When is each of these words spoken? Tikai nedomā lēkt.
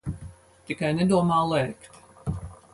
Tikai 0.69 0.89
nedomā 1.01 1.39
lēkt. 1.53 1.89